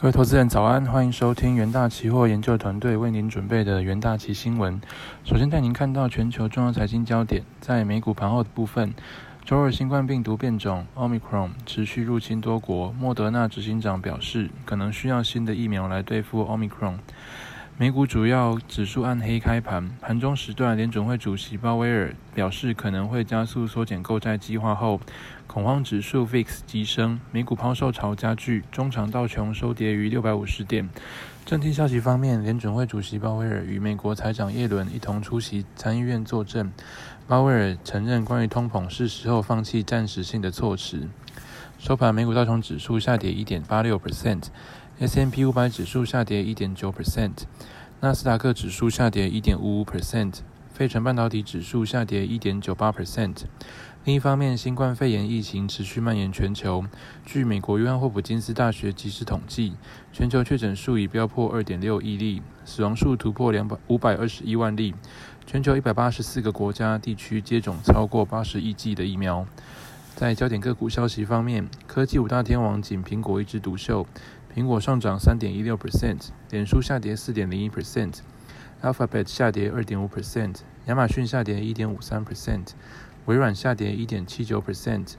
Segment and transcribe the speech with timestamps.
[0.00, 4.80] 各位投资人早安，欢迎收听元大期货研究团队为您准备的元大期新闻。
[5.24, 8.94] 首先带您看到全球重要财经焦点，在美股盘后的部分，
[9.44, 16.94] 周二新冠病毒变种 Omicron 持续入侵多国，莫德纳执行长表示，可能需要新的疫苗来对付 Omicron。
[17.80, 25.00] 美股主要指数暗黑开盘，盘中时段，联准会主席鲍威尔表示可能会加速缩减购债计划后，
[25.46, 30.90] 恐慌指数 VIX 急升，美股抛售潮加剧，中长道琼收跌于六百五十点。
[31.46, 36.70] 正经消息方面，联准会主席鲍威尔与美国财长耶伦一同出席参议院作证。
[37.26, 41.08] 鲍威尔承认关于通膨是时候放弃暂时性的措辞。
[41.80, 47.32] 收盘，美股道琼指数下跌一点八六 percent，S M P 五百指数下跌一点九 percent，
[48.00, 50.40] 纳斯达克指数下跌一点五五 percent，
[50.74, 53.44] 费城半导体指数下跌一点九八 percent。
[54.04, 56.84] 另一方面，新冠肺炎疫情持续蔓延全球。
[57.24, 59.72] 据美国约翰霍普金斯大学及时统计，
[60.12, 64.94] 全球确诊数已飙破二点六亿例，死亡数突破两百五百二十一万例。
[65.46, 69.46] 全球一百八十四个国家地区接种超过八十亿剂的疫苗。
[70.16, 74.06] 在焦点个股消息方面，科技五大天王仅苹果一枝独秀。
[74.54, 82.72] 苹果上涨三点一六 percent，脸书下跌四点零一 percent，Alphabet 下跌二点五 percent，亚马逊下跌一点五三 percent，
[83.26, 85.14] 微软下跌一点七九 percent，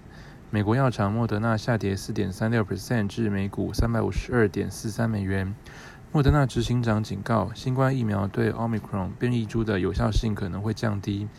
[0.50, 5.56] 美国药厂莫德纳下跌四点三六 percent 至每股三百五十二点四三美元。
[6.12, 11.30] 莫德纳执行长警告，新冠疫苗对奥密克戎变异株的有效性可能会降低。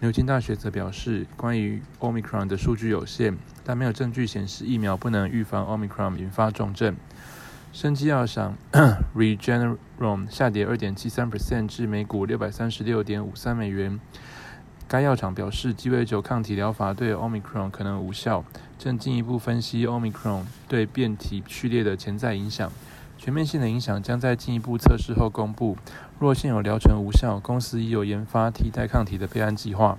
[0.00, 6.94] 牛津大学则表示，关于 Omicron 的数据有限，但没有证据显示疫苗不能预防 Omicron 引发重症。
[7.72, 8.56] 生机药厂
[9.16, 13.98] Regeneron 下跌二点七三 percent 至每股六百三十六点五三美元。
[14.86, 18.44] 该药厂表示，鸡尾酒抗体疗法对 Omicron 可能无效，
[18.78, 22.70] 正进一步分析 Omicron 对变体序列的潜在影响。
[23.18, 25.76] 全面性的影响将在进一步测试后公布。
[26.20, 29.98] 若现有疗程无效，公司已有研发替代抗体的备案计划。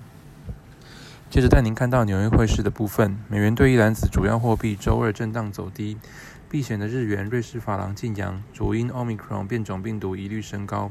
[1.28, 5.98] 接着带您看到纽约汇市的部分，美元兑一篮子主要货币周二震荡走低。
[6.48, 10.90] 避险的日元、瑞士法郎晋扬，主因 Omicron 变种病毒疑虑升高，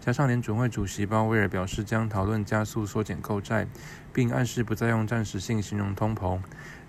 [0.00, 3.66] 加上联准会主席鲍威尔表示将讨论加速缩减购债，
[4.14, 6.40] 并暗示不再用暂时性形容通膨，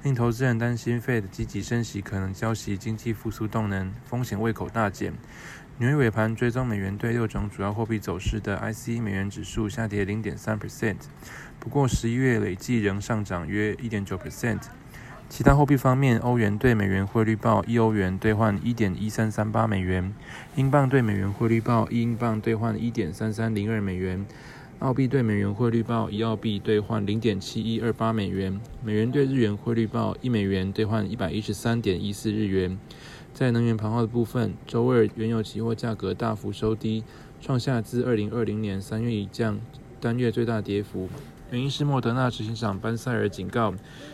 [0.02, 5.14] 令投资人担心 Fed 积极升息可能浇熄经济复苏动能，风险胃口大减。
[5.78, 10.98] 纽约尾盘追踪美元对六种主要货币走势的 IC 美元指数下跌零点三 percent，
[11.60, 14.62] 不过十一月累计仍上涨约一点九 percent。
[15.32, 20.14] 其他货币方面，欧元对美元汇率报一欧元兑换一点一三三八美元，
[20.58, 24.26] 英镑对美元汇率报一英镑兑换一点三三零二美元，
[24.80, 32.78] 澳币对美元汇率报一澳币兑换零点七一二八美元，美元对日元汇率报一美元兑换一百一十三点一四日元。
[33.34, 37.06] 在能源盘后的部分，周二原油期货价格大幅收低，
[37.40, 39.58] 创下自二零二零年三月以降
[40.02, 41.08] 单月最大跌幅。
[41.52, 43.74] 原因是莫德纳执行长班塞尔警告，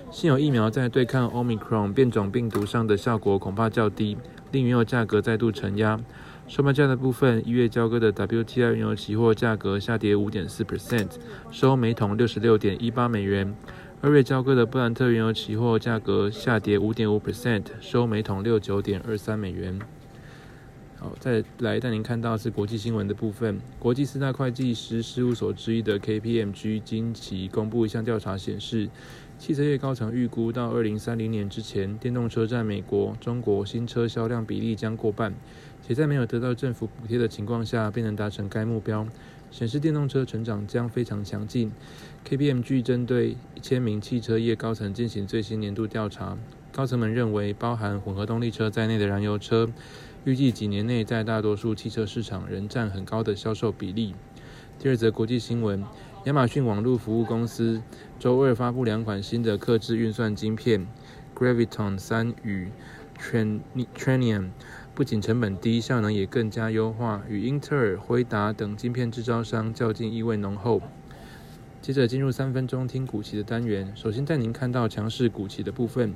[0.10, 4.18] 现有疫苗在对抗 Omicron 变种病毒上的效果恐怕较低，
[4.52, 6.00] 令原油价格再度承压。
[6.48, 11.10] 收盘价的部分，一月交割的 WTI 原油期货价格下跌五点四 percent，
[11.52, 13.54] 收每桶六十六点一八美元；
[14.02, 19.80] 二月交割的布兰特原油期货价格下跌五点五 percent，收每桶六九点二三美元。
[21.00, 23.60] 好，再来带您看到是国际新闻的部分。
[23.78, 28.90] 国际四大会计师事务所之一的 KPMG 近期公布一项调查显示，
[29.38, 35.32] 汽车业高层预估到二零三零年之前，电动车在美国、中国新车销量比例将过半，
[35.88, 39.08] 且在没有得到政府补贴的情况下，便能达成该目标，
[39.52, 41.72] 显示电动车成长将非常强劲。
[42.28, 46.36] KPMG 针对一千名汽车业高层进行最新年度调查，
[46.72, 49.70] 高层们认为，包含混合动力车在内的燃油车。
[50.26, 54.14] 预计几年内，在大多数汽车市场仍占很高的销售比例。
[54.78, 55.84] 第二则国际新闻：
[56.26, 57.82] 亚马逊网络服务公司
[58.20, 60.86] 周二发布两款新的客制运算晶片
[61.36, 62.70] ，Graviton 三与
[63.18, 64.50] Trainium，
[64.94, 70.82] 不仅成本低，效能也更加优化，与英特尔、辉达等晶片制造商较劲意味浓厚。
[71.82, 76.14] 接着进入三分钟听股期的单元，首先带您看到强势股期的部分。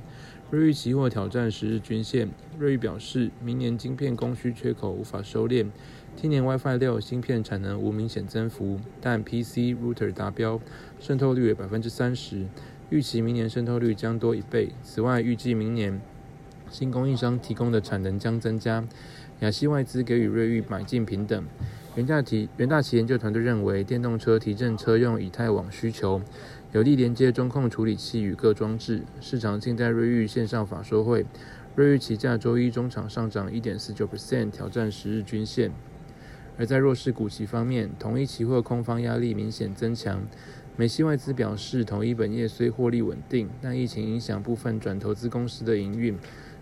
[0.52, 2.28] 瑞昱期货挑战十日均线。
[2.58, 5.66] 瑞昱表示，明年晶片供需缺口无法收敛，
[6.14, 10.60] 今年 WiFi 六芯片产能无明显增幅，但 PC router 达标，
[11.00, 12.46] 渗透率为百分之三十，
[12.90, 14.72] 预期明年渗透率将多一倍。
[14.82, 15.98] 此外，预计明年
[16.72, 18.82] 新供应商提供的产能将增加，
[19.40, 21.44] 亚细外资给予瑞昱买进平等。
[21.94, 26.22] 元大提元大旗研究团队认为，电动车提振车用以太网需求，
[26.72, 29.02] 有力连接中控处理器与各装置。
[29.20, 31.26] 市场静待瑞昱线上法说会，
[31.76, 35.70] 瑞玉期价周一中场上涨一点四九 percent，挑战十日均线。
[36.58, 40.22] 而在弱势股期方面，同一期货空方压力明显增强。
[40.74, 46.16] 美系外资表示，统一本业虽获利稳定，但疫情影响部分转投资公司的营运，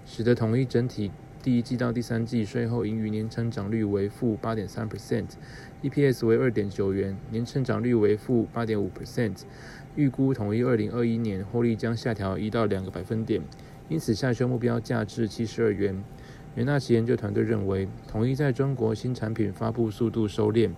[0.04, 9.42] 使得统一整体第一季到第三季税后盈余年成长率为负八点三 percent，EPS 为二点九元，年成长率为负八点五 percent。
[9.94, 13.40] 预估统一二零二一年获利将下调一到两个百分点，
[13.88, 16.02] 因此下修目标价至七十二元。
[16.56, 20.72] 元大旗研究团队认为，统一在中国新产品发布速度收敛。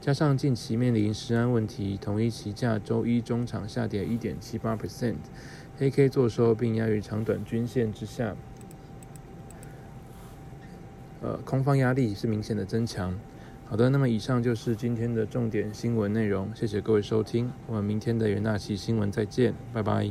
[0.00, 5.16] 加上近期面临食安问题，统一期价周一中场下跌一点七八 percent，
[5.76, 8.34] 黑 K 做收并压于长短均线之下，
[11.20, 13.14] 呃，空方压力是明显的增强。
[13.66, 20.10] 好的，那么以上就是今天的重点新闻内容，谢谢各位收听，我们明天的元大旗新闻再见，拜拜。